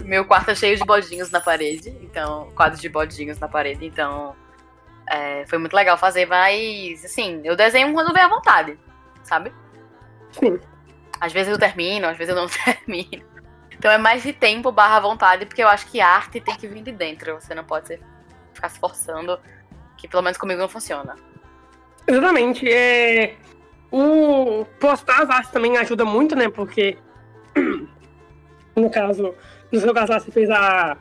Meu 0.04 0.24
quarto 0.24 0.50
é 0.50 0.54
cheio 0.54 0.76
de 0.76 0.84
bodinhos 0.84 1.30
na 1.30 1.40
parede, 1.40 1.90
então, 2.02 2.50
quadros 2.54 2.80
de 2.80 2.88
bodinhos 2.88 3.38
na 3.38 3.48
parede, 3.48 3.86
então 3.86 4.34
é, 5.08 5.44
foi 5.46 5.58
muito 5.58 5.74
legal 5.74 5.96
fazer, 5.96 6.26
mas 6.26 7.04
assim, 7.04 7.40
eu 7.44 7.54
desenho 7.56 7.92
quando 7.92 8.12
vem 8.12 8.22
à 8.22 8.28
vontade, 8.28 8.78
sabe? 9.22 9.52
Sim. 10.32 10.58
Às 11.20 11.32
vezes 11.32 11.52
eu 11.52 11.58
termino, 11.58 12.08
às 12.08 12.16
vezes 12.16 12.34
eu 12.34 12.40
não 12.40 12.48
termino. 12.64 13.24
Então 13.70 13.90
é 13.90 13.98
mais 13.98 14.22
de 14.22 14.32
tempo 14.32 14.70
barra 14.72 15.00
vontade, 15.00 15.46
porque 15.46 15.62
eu 15.62 15.68
acho 15.68 15.86
que 15.86 16.00
arte 16.00 16.40
tem 16.40 16.56
que 16.56 16.66
vir 16.68 16.82
de 16.82 16.92
dentro. 16.92 17.34
Você 17.34 17.54
não 17.54 17.64
pode 17.64 17.88
ser- 17.88 18.00
ficar 18.54 18.68
se 18.68 18.78
forçando, 18.78 19.38
que 19.96 20.06
pelo 20.06 20.22
menos 20.22 20.38
comigo 20.38 20.60
não 20.60 20.68
funciona. 20.68 21.16
Exatamente. 22.06 22.68
É... 22.68 23.36
O 23.90 24.64
postar 24.80 25.22
as 25.22 25.30
artes 25.30 25.50
também 25.50 25.76
ajuda 25.76 26.04
muito, 26.04 26.34
né? 26.34 26.48
Porque, 26.48 26.96
no 28.76 28.90
caso, 28.90 29.34
no 29.70 29.80
seu 29.80 29.94
caso, 29.94 30.12
lá, 30.12 30.20
você 30.20 30.30
fez 30.30 30.50
a, 30.50 30.96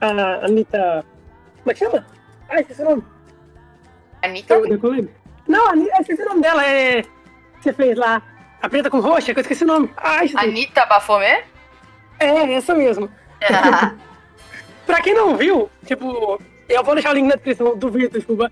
a 0.00 0.44
Anitta. 0.44 1.04
Como 1.58 1.70
é 1.70 1.74
que 1.74 1.80
chama? 1.80 2.06
Ai, 2.48 2.60
esqueci 2.60 2.82
o 2.82 2.84
nome. 2.84 3.04
Anitta? 4.22 4.54
Eu 4.54 4.68
decolei. 4.68 5.08
Não, 5.46 5.68
a 5.68 5.70
Anitta, 5.72 5.96
eu 5.96 6.00
esqueci 6.00 6.22
o 6.22 6.28
nome 6.28 6.42
dela. 6.42 6.66
É. 6.66 7.04
Você 7.60 7.72
fez 7.72 7.96
lá. 7.96 8.22
A 8.60 8.68
preta 8.68 8.90
com 8.90 9.00
roxa, 9.00 9.32
que 9.32 9.40
eu 9.40 9.42
esqueci 9.42 9.64
o 9.64 9.66
nome. 9.66 9.90
Ai, 9.96 10.28
gente. 10.28 10.38
Anitta 10.38 10.86
Bafomé? 10.86 11.44
É, 12.18 12.54
essa 12.54 12.74
mesmo. 12.74 13.10
Pra 14.86 15.00
quem 15.00 15.14
não 15.14 15.36
viu, 15.36 15.70
tipo, 15.84 16.40
eu 16.68 16.82
vou 16.82 16.94
deixar 16.94 17.10
o 17.10 17.14
link 17.14 17.28
na 17.28 17.34
descrição 17.34 17.76
do 17.76 17.90
vídeo, 17.90 18.10
desculpa. 18.10 18.50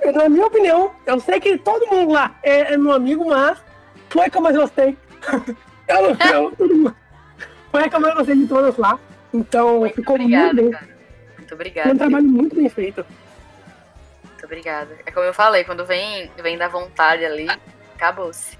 Eu, 0.00 0.12
Na 0.12 0.28
minha 0.28 0.46
opinião, 0.46 0.92
eu 1.06 1.20
sei 1.20 1.40
que 1.40 1.56
todo 1.58 1.86
mundo 1.86 2.12
lá 2.12 2.34
é, 2.42 2.74
é 2.74 2.76
meu 2.76 2.92
amigo, 2.92 3.24
mas 3.24 3.58
foi 4.08 4.28
que 4.30 4.36
eu 4.36 4.42
mais 4.42 4.56
gostei. 4.56 4.96
eu 5.88 6.02
não 6.02 6.30
eu, 6.32 6.50
todo 6.52 6.74
mundo. 6.74 6.96
Foi 7.74 7.82
a 7.82 7.88
que 7.90 7.96
eu 7.96 8.00
mais 8.00 8.14
gostei 8.14 8.36
de 8.36 8.46
todas 8.46 8.76
lá. 8.76 9.00
Então 9.32 9.80
Muito 9.80 9.96
ficou 9.96 10.14
obrigada, 10.14 10.54
muito 10.54 10.62
bem. 10.62 10.70
cara. 10.70 10.86
Muito 10.86 11.48
Foi 11.48 11.50
um 11.50 11.54
obrigada. 11.54 11.98
trabalho 11.98 12.24
muito 12.24 12.54
bem 12.54 12.68
feito. 12.68 13.04
Muito 14.24 14.44
obrigada. 14.44 14.96
É 15.04 15.10
como 15.10 15.26
eu 15.26 15.34
falei, 15.34 15.64
quando 15.64 15.84
vem, 15.84 16.30
vem 16.40 16.56
da 16.56 16.68
vontade 16.68 17.24
ali, 17.24 17.48
acabou-se. 17.96 18.56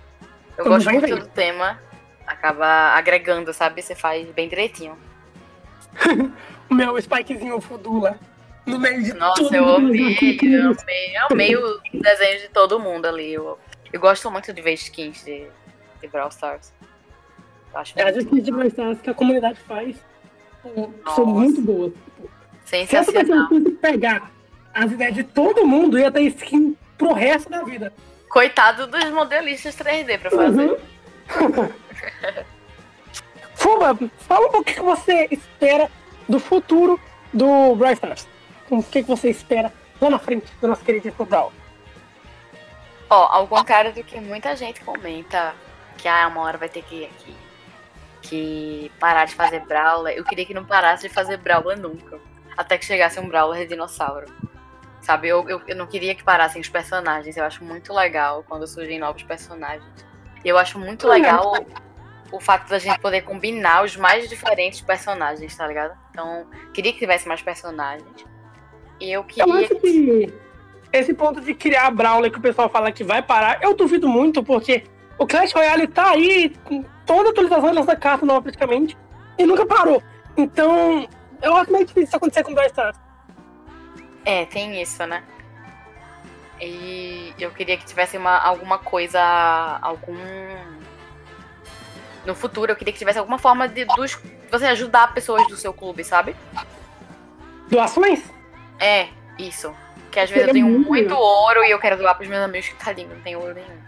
Eu 0.59 0.65
Quando 0.65 0.75
gosto 0.75 0.91
muito 0.91 1.07
vem. 1.07 1.15
do 1.17 1.29
tema, 1.29 1.81
acaba 2.27 2.67
agregando, 2.97 3.53
sabe? 3.53 3.83
Você 3.83 3.95
faz 3.95 4.27
bem 4.33 4.49
direitinho. 4.49 4.99
O 6.71 6.75
meu 6.75 6.99
spikezinho 6.99 7.63
lá. 8.01 8.17
No 8.67 8.79
meio 8.81 9.01
de 9.03 9.13
Nossa, 9.13 9.43
tudo. 9.45 9.55
eu 9.55 9.69
amei, 9.69 10.17
eu 10.43 10.71
amei, 10.73 11.17
eu 11.17 11.27
amei 11.31 11.57
o 11.57 11.81
desenho 11.93 12.41
de 12.41 12.49
todo 12.49 12.81
mundo 12.81 13.05
ali. 13.07 13.35
Eu, 13.35 13.59
eu 13.93 14.01
gosto 14.01 14.29
muito 14.31 14.51
de 14.53 14.63
ver 14.63 14.73
skins 14.73 15.23
de, 15.25 15.47
de 16.01 16.09
Brawl 16.09 16.31
Stars. 16.31 16.73
Acho 17.75 17.99
É, 17.99 18.09
As 18.09 18.17
skins 18.17 18.45
de 18.45 18.67
Stars 18.69 19.01
que 19.01 19.11
a 19.11 19.15
comunidade 19.15 19.59
faz 19.61 19.97
pô, 20.63 20.71
são 20.71 20.93
Nossa. 21.05 21.25
muito 21.25 21.61
boas. 21.61 21.93
Se 22.65 22.77
essa 22.77 23.13
pessoa 23.13 23.49
sensacional. 23.49 23.73
pegar 23.81 24.31
as 24.73 24.91
ideias 24.91 25.15
de 25.15 25.25
todo 25.25 25.67
mundo, 25.67 25.99
ia 25.99 26.11
ter 26.11 26.23
skin 26.23 26.77
pro 26.97 27.13
resto 27.13 27.51
da 27.51 27.63
vida. 27.63 27.93
Coitado 28.29 28.87
dos 28.87 29.11
modelistas 29.11 29.77
3D 29.77 30.19
pra 30.19 30.31
fazer. 30.31 30.71
Uhum. 30.71 31.69
Fuba, 33.55 33.97
fala 34.19 34.47
um 34.47 34.51
pouco 34.51 34.71
o 34.71 34.75
que 34.75 34.81
você 34.81 35.29
espera 35.31 35.91
do 36.29 36.41
futuro 36.41 36.99
do 37.33 37.75
Brawl 37.77 37.93
Stars. 37.93 38.27
O 38.71 38.83
que 38.83 39.03
você 39.03 39.31
espera 39.31 39.73
lá 40.01 40.11
na 40.11 40.19
frente 40.19 40.51
do 40.61 40.69
nosso 40.69 40.85
queridíssimo 40.85 41.25
Brawl. 41.27 41.53
Ó, 43.09 43.27
ao 43.27 43.47
contrário 43.47 43.93
do 43.93 44.03
que 44.03 44.19
muita 44.21 44.57
gente 44.57 44.81
comenta, 44.81 45.55
que 45.99 46.09
ah, 46.09 46.27
uma 46.29 46.41
hora 46.43 46.59
vai 46.59 46.69
ter 46.69 46.83
que, 46.83 47.09
que, 47.19 47.35
que 48.25 48.91
parar 48.99 49.27
de 49.27 49.35
fazer 49.35 49.61
Brawler, 49.61 50.17
eu 50.17 50.25
queria 50.25 50.47
que 50.47 50.55
não 50.55 50.65
parasse 50.65 51.07
de 51.09 51.15
fazer 51.15 51.37
Brawler 51.37 51.79
nunca. 51.79 52.19
Até 52.57 52.79
que 52.79 52.85
chegasse 52.85 53.21
um 53.21 53.29
Brawler 53.29 53.67
dinossauro. 53.67 54.27
Sabe, 55.01 55.29
eu, 55.29 55.47
eu, 55.49 55.61
eu 55.67 55.77
não 55.77 55.87
queria 55.87 56.15
que 56.15 56.25
parassem 56.25 56.61
os 56.61 56.69
personagens. 56.69 57.37
Eu 57.37 57.45
acho 57.45 57.63
muito 57.63 57.93
legal 57.93 58.43
quando 58.49 58.67
surgem 58.67 58.99
novos 58.99 59.23
personagens. 59.23 59.85
E 60.43 60.49
eu 60.49 60.57
acho 60.57 60.79
muito 60.79 61.07
legal 61.07 61.55
o 62.33 62.41
fato 62.41 62.69
da 62.69 62.79
gente 62.79 62.99
poder 62.99 63.23
combinar 63.23 63.85
os 63.85 63.97
mais 63.97 64.29
diferentes 64.29 64.81
personagens, 64.81 65.55
tá 65.55 65.67
ligado? 65.67 65.95
Então, 66.11 66.47
queria 66.73 66.93
que 66.93 66.99
tivesse 66.99 67.29
mais 67.29 67.43
personagens. 67.43 68.25
E 68.99 69.13
eu 69.13 69.21
Eu 69.21 69.25
queria 69.25 69.55
acho 69.59 69.75
que 69.77 70.35
esse 70.93 71.13
ponto 71.13 71.41
de 71.41 71.55
criar 71.55 71.91
Brawler 71.91 72.31
que 72.31 72.39
o 72.39 72.43
pessoal 72.43 72.71
fala 72.71 72.91
que 72.91 73.05
vai 73.05 73.21
parar, 73.21 73.63
eu 73.63 73.75
duvido 73.75 74.09
muito, 74.09 74.43
porque 74.43 74.85
o 75.19 75.27
Clash 75.27 75.53
Royale 75.53 75.87
tá 75.87 76.11
aí 76.11 76.53
toda 77.07 77.31
atualização 77.31 77.75
dessa 77.75 77.97
carta 77.97 78.27
nova 78.27 78.43
praticamente, 78.43 78.97
e 79.39 79.47
nunca 79.47 79.67
parou. 79.67 80.03
Então, 80.37 81.09
eu 81.43 81.57
acho 81.57 81.71
meio 81.71 81.85
difícil 81.85 82.05
isso 82.05 82.17
acontecer 82.17 82.43
com 82.43 82.55
Brawl 82.55 82.67
Stars. 82.69 82.99
É, 84.25 84.47
tem 84.47 84.81
isso, 84.81 85.07
né? 85.07 85.23
E 86.61 87.35
eu 87.39 87.51
queria 87.51 87.77
que 87.77 87.85
tivesse 87.85 88.17
uma, 88.17 88.39
alguma 88.39 88.79
coisa, 88.79 89.21
algum. 89.83 90.17
No 92.25 92.35
futuro, 92.35 92.73
eu 92.73 92.77
queria 92.77 92.93
que 92.93 92.99
tivesse 92.99 93.19
alguma 93.19 93.39
forma 93.39 93.69
de 93.69 93.85
dos, 93.85 94.19
você 94.51 94.67
ajudar 94.67 95.13
pessoas 95.13 95.47
do 95.49 95.57
seu 95.57 95.75
clube, 95.75 96.03
sabe? 96.03 96.35
Doações? 97.69 98.23
É, 98.81 99.09
isso. 99.39 99.75
Que 100.11 100.21
às 100.21 100.31
vezes 100.31 100.47
eu 100.47 100.55
tenho 100.55 100.69
muito 100.69 101.15
ouro 101.15 101.65
e 101.65 101.71
eu 101.71 101.79
quero 101.79 101.99
doar 101.99 102.15
pros 102.15 102.29
meus 102.29 102.43
amigos 102.43 102.69
que 102.69 102.77
tadinho, 102.77 103.11
não 103.11 103.21
tem 103.21 103.37
ouro 103.37 103.53
nenhum. 103.53 103.84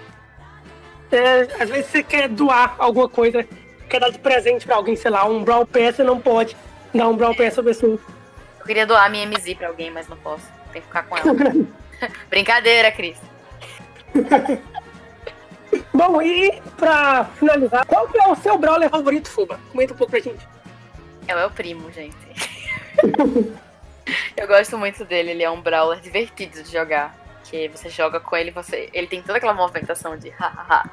É, 1.11 1.63
às 1.63 1.71
vezes 1.71 1.87
você 1.87 2.03
quer 2.03 2.29
doar 2.29 2.75
alguma 2.79 3.09
coisa, 3.09 3.47
quer 3.89 4.01
dar 4.01 4.11
de 4.11 4.19
presente 4.19 4.67
pra 4.67 4.77
alguém, 4.77 4.97
sei 4.97 5.11
lá, 5.11 5.25
um 5.25 5.45
Brawl 5.45 5.67
Pass, 5.67 5.97
você 5.97 6.03
não 6.03 6.21
pode 6.21 6.57
dar 6.93 7.09
um 7.09 7.17
Brawl 7.17 7.35
Pass 7.35 7.55
pra 7.55 7.63
pessoa. 7.65 7.99
Eu 8.61 8.67
queria 8.67 8.87
doar 8.87 9.11
minha 9.11 9.27
MZ 9.27 9.55
pra 9.55 9.69
alguém, 9.69 9.91
mas 9.91 10.09
não 10.09 10.17
posso. 10.17 10.47
Tem 10.73 10.83
que 10.83 10.89
ficar 10.89 11.05
com 11.05 11.17
ela. 11.17 11.33
Brincadeira, 12.29 12.91
Cris. 12.91 13.19
Bom, 15.93 16.21
e 16.21 16.61
pra 16.77 17.25
finalizar, 17.39 17.87
qual 17.87 18.09
que 18.09 18.19
é 18.19 18.27
o 18.27 18.35
seu 18.37 18.59
Brawler 18.59 18.91
favorito, 18.91 19.31
Fuba? 19.31 19.59
Comenta 19.71 19.95
um 19.95 19.97
pouco 19.97 20.11
pra 20.11 20.21
gente. 20.21 20.47
É 21.29 21.35
o 21.35 21.39
meu 21.39 21.51
primo, 21.51 21.91
gente. 21.91 22.17
eu 24.37 24.47
gosto 24.47 24.79
muito 24.79 25.05
dele, 25.05 25.33
ele 25.33 25.43
é 25.43 25.51
um 25.51 25.61
brawler 25.61 26.01
divertido 26.01 26.63
de 26.63 26.73
jogar. 26.73 27.17
Que 27.51 27.69
você 27.69 27.89
joga 27.89 28.19
com 28.21 28.37
ele, 28.37 28.51
você. 28.51 28.89
Ele 28.93 29.07
tem 29.07 29.23
toda 29.23 29.39
aquela 29.39 29.55
movimentação 29.55 30.17
de 30.17 30.31
hahaha. 30.31 30.91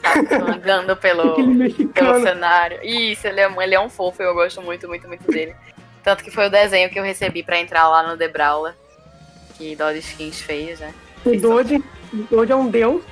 Sabe? 0.00 0.34
Andando 0.52 0.96
pelo, 0.96 1.34
pelo 1.92 2.20
cenário. 2.22 2.78
Isso, 2.84 3.26
ele 3.26 3.40
é, 3.40 3.48
um- 3.48 3.60
ele 3.60 3.74
é 3.74 3.80
um 3.80 3.90
fofo, 3.90 4.22
eu 4.22 4.32
gosto 4.34 4.62
muito, 4.62 4.86
muito, 4.86 5.08
muito 5.08 5.26
dele. 5.30 5.54
Tanto 6.04 6.22
que 6.22 6.30
foi 6.30 6.46
o 6.46 6.50
desenho 6.50 6.88
que 6.88 6.98
eu 6.98 7.02
recebi 7.04 7.42
pra 7.42 7.58
entrar 7.58 7.88
lá 7.88 8.02
no 8.06 8.16
The 8.16 8.28
Brawler. 8.28 8.74
Que 9.56 9.74
Dodge 9.74 9.98
Skins 9.98 10.40
fez, 10.40 10.78
né? 10.78 10.94
O 11.24 11.36
Dodge, 11.36 11.82
o 12.12 12.16
Dodge 12.30 12.52
é 12.52 12.56
um 12.56 12.70
deus. 12.70 13.02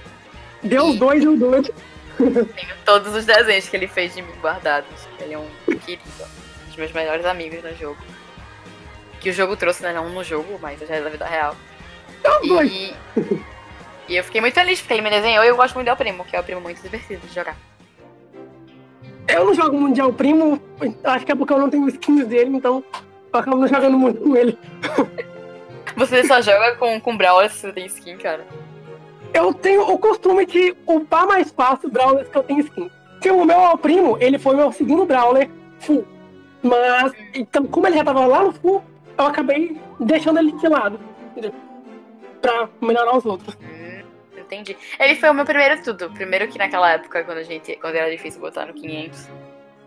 Deus 0.62 0.94
E- 0.94 0.98
2 0.98 1.24
e 1.24 1.28
o 1.28 1.36
Dodge. 1.36 1.72
Tenho 2.16 2.74
todos 2.84 3.14
os 3.14 3.24
desenhos 3.26 3.68
que 3.68 3.76
ele 3.76 3.88
fez 3.88 4.14
de 4.14 4.22
mim 4.22 4.32
guardados. 4.40 4.88
Ele 5.20 5.34
é 5.34 5.38
um 5.38 5.48
querido. 5.84 6.02
Um 6.62 6.66
dos 6.68 6.76
meus 6.76 6.92
melhores 6.92 7.26
amigos 7.26 7.62
no 7.64 7.74
jogo. 7.76 7.98
Que 9.20 9.30
o 9.30 9.32
jogo 9.32 9.56
trouxe, 9.56 9.82
né? 9.82 9.92
Não 9.92 10.08
no 10.08 10.22
jogo, 10.22 10.56
mas 10.62 10.78
já 10.80 10.94
é 10.94 11.02
da 11.02 11.10
vida 11.10 11.26
real. 11.26 11.56
Dois. 12.46 12.72
E, 12.72 12.94
e 14.08 14.16
eu 14.16 14.24
fiquei 14.24 14.40
muito 14.40 14.54
feliz 14.54 14.80
porque 14.80 14.94
ele 14.94 15.02
me 15.02 15.10
desenhou 15.10 15.44
e 15.44 15.48
eu 15.48 15.56
gosto 15.56 15.74
muito 15.74 15.86
do 15.86 15.90
El 15.90 15.96
Primo, 15.96 16.24
que 16.24 16.36
é 16.36 16.40
um 16.40 16.44
primo 16.44 16.60
muito 16.60 16.80
divertido 16.82 17.26
de 17.26 17.34
jogar. 17.34 17.56
Eu 19.28 19.44
não 19.44 19.54
jogo 19.54 19.78
Mundial 19.78 20.12
Primo, 20.12 20.60
acho 21.02 21.26
que 21.26 21.32
é 21.32 21.34
porque 21.34 21.52
eu 21.52 21.58
não 21.58 21.68
tenho 21.68 21.88
skins 21.88 22.26
dele, 22.26 22.56
então 22.56 22.84
eu 23.32 23.40
acabo 23.40 23.56
não 23.56 23.66
jogando 23.66 23.98
muito 23.98 24.20
com 24.20 24.36
ele. 24.36 24.56
Você 25.96 26.24
só 26.24 26.40
joga 26.42 26.76
com, 26.76 27.00
com 27.00 27.16
Brawler 27.16 27.50
se 27.50 27.60
você 27.60 27.72
tem 27.72 27.86
skin, 27.86 28.18
cara. 28.18 28.46
Eu 29.32 29.54
tenho 29.54 29.90
o 29.90 29.98
costume 29.98 30.44
de 30.44 30.76
upar 30.86 31.26
mais 31.26 31.50
fácil 31.50 31.90
Brawlers 31.90 32.28
que 32.28 32.36
eu 32.36 32.42
tenho 32.42 32.60
skin. 32.60 32.90
Porque 33.12 33.30
o 33.30 33.44
meu 33.46 33.78
Primo, 33.78 34.18
ele 34.20 34.38
foi 34.38 34.54
meu 34.54 34.70
segundo 34.72 35.06
Brawler 35.06 35.50
full. 35.78 36.06
Mas, 36.62 37.12
então, 37.34 37.64
como 37.66 37.86
ele 37.86 37.96
já 37.96 38.04
tava 38.04 38.26
lá 38.26 38.44
no 38.44 38.52
full, 38.52 38.84
eu 39.16 39.24
acabei 39.24 39.80
deixando 39.98 40.38
ele 40.38 40.52
de 40.52 40.68
lado. 40.68 41.00
Entendeu? 41.30 41.54
Pra 42.46 42.68
melhorar 42.80 43.16
os 43.16 43.24
outros. 43.24 43.56
Hum, 43.60 44.02
entendi. 44.38 44.76
Ele 44.98 45.14
foi 45.16 45.30
o 45.30 45.34
meu 45.34 45.44
primeiro 45.44 45.82
tudo. 45.82 46.10
Primeiro 46.10 46.48
que 46.48 46.58
naquela 46.58 46.92
época, 46.92 47.24
quando 47.24 47.38
a 47.38 47.42
gente. 47.42 47.76
Quando 47.76 47.94
era 47.96 48.10
difícil 48.10 48.40
botar 48.40 48.66
no 48.66 48.74
500. 48.74 49.28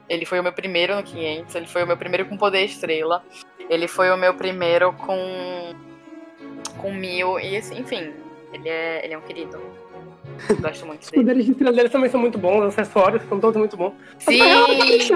Ele 0.08 0.26
foi 0.26 0.40
o 0.40 0.44
meu 0.44 0.52
primeiro 0.54 0.96
no 0.96 1.04
500. 1.04 1.56
Ele 1.56 1.68
foi 1.68 1.84
o 1.84 1.88
meu 1.88 1.98
primeiro 1.98 2.26
com 2.26 2.36
poder 2.38 2.66
estrela. 2.66 3.24
Ele 3.70 3.88
foi 3.88 4.10
o 4.12 4.18
meu 4.18 4.34
primeiro 4.34 4.92
com. 4.94 5.74
Com 6.78 6.92
mil. 6.94 7.40
E 7.40 7.58
assim, 7.58 7.80
enfim. 7.80 8.14
Ele 8.52 8.68
é, 8.68 9.06
ele 9.06 9.14
é 9.14 9.18
um 9.18 9.22
querido. 9.22 9.62
Gosto 10.62 10.86
muito 10.86 11.04
Os 11.04 11.10
dele. 11.10 11.24
poderes 11.24 11.46
de 11.46 11.52
estrela 11.52 11.76
dele 11.76 11.90
também 11.90 12.10
são 12.10 12.20
muito 12.20 12.38
bons, 12.38 12.60
os 12.60 12.78
acessórios 12.78 13.22
são 13.28 13.40
todos 13.40 13.58
muito 13.58 13.76
bons. 13.76 13.94
Sim! 14.20 14.40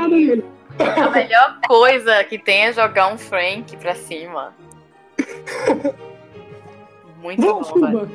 nele. 0.09 0.45
A 0.79 1.09
melhor 1.09 1.59
coisa 1.67 2.23
que 2.23 2.37
tem 2.37 2.65
é 2.65 2.73
jogar 2.73 3.07
um 3.13 3.17
Frank 3.17 3.75
pra 3.77 3.95
cima. 3.95 4.53
Muito 7.23 7.41
Bom, 7.41 7.63
bom, 7.63 8.07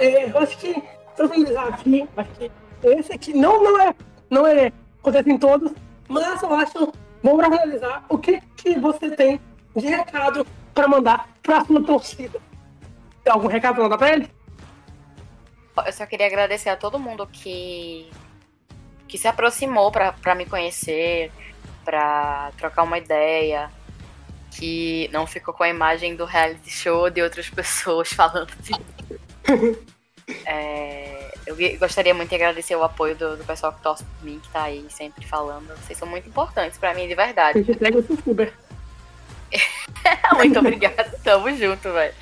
é, 0.00 0.28
eu 0.28 0.38
acho 0.38 0.58
que, 0.58 0.82
pra 1.16 1.28
finalizar 1.28 1.68
aqui, 1.68 2.08
acho 2.16 2.30
que 2.32 2.50
esse 2.82 3.12
aqui 3.12 3.32
não, 3.32 3.62
não 3.62 3.80
é, 3.80 3.94
não 4.28 4.44
é, 4.44 4.72
acontece 4.98 5.30
em 5.30 5.38
todos, 5.38 5.72
mas 6.08 6.42
eu 6.42 6.52
acho, 6.52 6.92
bom 7.22 7.36
pra 7.36 7.48
finalizar, 7.48 8.04
o 8.08 8.18
que, 8.18 8.40
que 8.56 8.76
você 8.76 9.14
tem 9.14 9.40
de 9.76 9.86
recado 9.86 10.44
pra 10.74 10.88
mandar 10.88 11.28
pra 11.40 11.64
sua 11.64 11.80
torcida? 11.84 12.40
Tem 13.22 13.32
algum 13.32 13.46
recado 13.46 13.76
pra 13.76 13.84
mandar 13.84 13.98
pra 13.98 14.12
ele? 14.12 14.28
Eu 15.86 15.92
só 15.92 16.04
queria 16.04 16.26
agradecer 16.26 16.70
a 16.70 16.76
todo 16.76 16.98
mundo 16.98 17.28
que 17.32 18.10
que 19.06 19.16
se 19.16 19.28
aproximou 19.28 19.92
pra 19.92 20.12
pra 20.12 20.34
me 20.34 20.44
conhecer, 20.44 21.30
pra 21.84 22.50
trocar 22.58 22.82
uma 22.82 22.98
ideia, 22.98 23.70
que 24.56 25.08
não 25.12 25.26
ficou 25.26 25.52
com 25.52 25.62
a 25.62 25.68
imagem 25.68 26.16
do 26.16 26.24
reality 26.24 26.70
show 26.70 27.10
de 27.10 27.22
outras 27.22 27.48
pessoas 27.48 28.08
falando 28.12 28.52
de. 28.60 28.72
É, 30.46 31.34
eu 31.46 31.54
gostaria 31.78 32.14
muito 32.14 32.30
de 32.30 32.36
agradecer 32.36 32.74
o 32.74 32.82
apoio 32.82 33.14
do, 33.14 33.36
do 33.36 33.44
pessoal 33.44 33.74
que 33.74 33.82
torce 33.82 34.02
por 34.02 34.24
mim, 34.24 34.40
que 34.42 34.48
tá 34.48 34.62
aí 34.62 34.86
sempre 34.88 35.26
falando. 35.26 35.68
Vocês 35.82 35.98
são 35.98 36.08
muito 36.08 36.26
importantes 36.26 36.78
pra 36.78 36.94
mim, 36.94 37.06
de 37.06 37.12
A 37.12 37.16
verdade. 37.26 37.58
gente 37.58 37.72
entrega 37.72 37.98
o 37.98 38.02
seu 38.02 38.16
Fuber. 38.16 38.54
Muito 40.36 40.58
obrigada, 40.58 41.14
tamo 41.22 41.54
junto, 41.54 41.92
velho. 41.92 42.14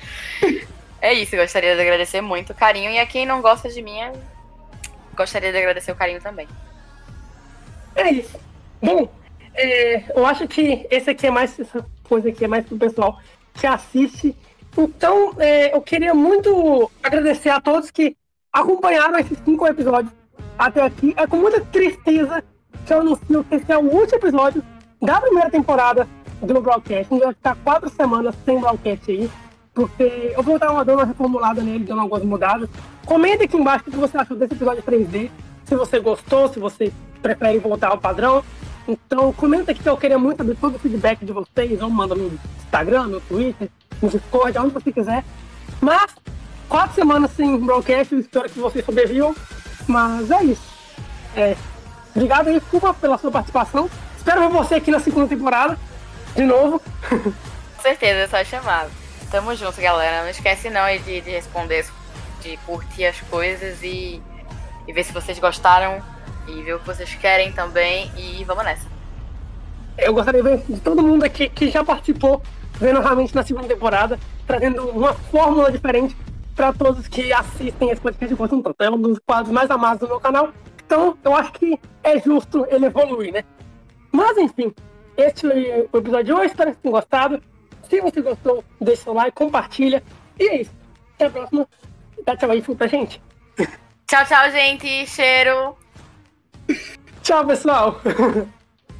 É 1.01 1.13
isso, 1.13 1.37
gostaria 1.37 1.75
de 1.75 1.81
agradecer 1.81 2.19
muito 2.19 2.51
o 2.51 2.55
carinho. 2.55 2.91
E 2.91 2.99
a 2.99 3.05
quem 3.05 3.25
não 3.25 3.41
gosta 3.41 3.69
de 3.69 3.81
mim, 3.81 3.99
gostaria 5.15 5.51
de 5.51 5.57
agradecer 5.57 5.93
o 5.93 5.95
carinho 5.95 6.21
também. 6.21 6.47
É 7.95 8.11
isso. 8.11 8.37
Bom, 8.81 9.09
é, 9.53 10.03
eu 10.15 10.25
acho 10.25 10.47
que 10.47 10.85
esse 10.89 11.09
aqui 11.09 11.27
é 11.27 11.31
mais 11.31 11.57
coisa 12.13 12.29
aqui 12.29 12.45
é 12.45 12.47
mais 12.47 12.65
pro 12.65 12.77
pessoal 12.77 13.17
que 13.55 13.65
assiste. 13.65 14.35
Então, 14.77 15.33
é, 15.39 15.75
eu 15.75 15.81
queria 15.81 16.13
muito 16.13 16.91
agradecer 17.01 17.49
a 17.49 17.59
todos 17.59 17.89
que 17.89 18.15
acompanharam 18.51 19.17
esses 19.17 19.37
cinco 19.43 19.65
episódios 19.65 20.13
até 20.57 20.83
aqui. 20.83 21.13
É 21.17 21.25
com 21.25 21.37
muita 21.37 21.59
tristeza 21.61 22.43
que 22.85 22.93
eu 22.93 22.99
anuncio 22.99 23.43
que 23.43 23.55
esse 23.55 23.71
é 23.71 23.77
o 23.77 23.81
último 23.81 24.17
episódio 24.17 24.63
da 25.01 25.19
primeira 25.19 25.49
temporada 25.49 26.07
do 26.39 26.61
Broadcast. 26.61 27.09
Gente 27.09 27.23
vai 27.23 27.33
ficar 27.33 27.55
quatro 27.63 27.89
semanas 27.89 28.35
sem 28.45 28.59
Broadcast 28.59 29.11
aí, 29.11 29.31
porque 29.73 30.33
eu 30.35 30.43
vou 30.43 30.59
dar 30.59 30.71
uma, 30.71 30.83
uma 30.83 31.05
reformulada 31.05 31.63
nele, 31.63 31.85
dando 31.85 32.01
algumas 32.01 32.23
mudadas. 32.23 32.69
Comenta 33.07 33.43
aqui 33.43 33.57
embaixo 33.57 33.85
o 33.87 33.91
que 33.91 33.97
você 33.97 34.17
achou 34.17 34.37
desse 34.37 34.53
episódio 34.53 34.83
3D, 34.83 35.31
se 35.65 35.75
você 35.75 35.99
gostou, 35.99 36.47
se 36.47 36.59
você 36.59 36.93
prefere 37.23 37.57
voltar 37.57 37.89
ao 37.89 37.97
padrão. 37.97 38.43
Então, 38.87 39.31
comenta 39.33 39.71
aqui 39.71 39.81
que 39.81 39.89
eu 39.89 39.97
queria 39.97 40.17
muito 40.17 40.37
saber 40.37 40.57
todo 40.59 40.75
o 40.75 40.79
feedback 40.79 41.23
de 41.23 41.31
vocês, 41.31 41.81
ou 41.81 41.89
manda 41.89 42.15
no 42.15 42.37
Instagram, 42.57 43.07
no 43.07 43.21
Twitter, 43.21 43.69
no 44.01 44.09
Discord, 44.09 44.57
onde 44.57 44.73
você 44.73 44.91
quiser. 44.91 45.23
Mas, 45.79 46.13
quatro 46.67 46.95
semanas 46.95 47.31
sem 47.31 47.57
broadcast, 47.57 48.13
espero 48.15 48.49
que 48.49 48.59
vocês 48.59 48.85
sobrevivam. 48.85 49.35
Mas 49.87 50.29
é 50.31 50.43
isso. 50.43 50.73
É, 51.35 51.55
obrigado 52.13 52.47
aí, 52.47 52.59
Cuba, 52.59 52.93
pela 52.93 53.17
sua 53.17 53.31
participação. 53.31 53.89
Espero 54.17 54.41
ver 54.41 54.49
você 54.49 54.75
aqui 54.75 54.91
na 54.91 54.99
segunda 54.99 55.27
temporada, 55.27 55.77
de 56.35 56.43
novo. 56.43 56.81
Com 57.09 57.81
certeza, 57.81 58.19
é 58.19 58.27
só 58.27 58.43
chamar. 58.43 58.87
Tamo 59.31 59.55
junto, 59.55 59.81
galera. 59.81 60.23
Não 60.23 60.29
esquece 60.29 60.69
não 60.69 60.85
de, 60.97 61.21
de 61.21 61.31
responder, 61.31 61.85
de 62.41 62.57
curtir 62.65 63.05
as 63.05 63.19
coisas 63.21 63.81
e, 63.81 64.21
e 64.87 64.93
ver 64.93 65.03
se 65.03 65.11
vocês 65.11 65.39
gostaram 65.39 66.01
e 66.47 66.61
ver 66.61 66.75
o 66.75 66.79
que 66.79 66.85
vocês 66.85 67.13
querem 67.15 67.51
também. 67.51 68.11
E 68.17 68.43
vamos 68.43 68.63
nessa. 68.63 68.87
Eu 69.97 70.13
gostaria 70.13 70.41
de 70.41 70.49
ver 70.49 70.57
de 70.67 70.79
todo 70.79 71.03
mundo 71.03 71.23
aqui 71.23 71.49
que 71.49 71.69
já 71.69 71.83
participou, 71.83 72.41
vendo 72.79 72.99
realmente 72.99 73.35
na 73.35 73.43
segunda 73.43 73.67
temporada, 73.67 74.19
trazendo 74.47 74.89
uma 74.89 75.13
fórmula 75.13 75.71
diferente 75.71 76.15
para 76.55 76.73
todos 76.73 77.07
que 77.07 77.31
assistem 77.31 77.89
esse 77.89 78.01
podcast 78.01 78.33
e 78.33 78.37
gostam 78.37 78.61
tanto. 78.61 78.83
É 78.83 78.89
um 78.89 79.01
dos 79.01 79.19
quadros 79.19 79.51
mais 79.51 79.69
amados 79.69 79.99
do 79.99 80.07
meu 80.07 80.19
canal. 80.19 80.49
Então, 80.85 81.17
eu 81.23 81.35
acho 81.35 81.51
que 81.53 81.79
é 82.03 82.19
justo 82.19 82.65
ele 82.69 82.85
evoluir, 82.85 83.33
né? 83.33 83.43
Mas, 84.11 84.37
enfim, 84.37 84.73
esse 85.17 85.41
foi 85.41 85.89
o 85.91 85.97
episódio 85.97 86.25
de 86.25 86.33
hoje. 86.33 86.47
Espero 86.47 86.71
que 86.71 86.77
tenham 86.77 86.93
gostado. 86.93 87.41
Se 87.89 88.01
você 88.01 88.21
gostou, 88.21 88.63
deixa 88.79 89.09
o 89.09 89.13
like, 89.13 89.35
compartilha. 89.35 90.03
E 90.39 90.47
é 90.47 90.61
isso. 90.61 90.71
Até 91.15 91.25
a 91.25 91.29
próxima. 91.29 91.67
Dá 92.25 92.35
tchau 92.35 92.51
aí 92.51 92.61
pra 92.61 92.87
gente. 92.87 93.21
Tchau, 94.07 94.25
tchau, 94.25 94.51
gente. 94.51 95.07
Cheiro. 95.07 95.75
Tchau, 97.21 97.45
pessoal. 97.45 97.99